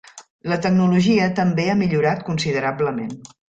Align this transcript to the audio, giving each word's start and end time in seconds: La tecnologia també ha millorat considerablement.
La 0.53 0.55
tecnologia 0.65 1.27
també 1.41 1.67
ha 1.67 1.77
millorat 1.83 2.27
considerablement. 2.33 3.17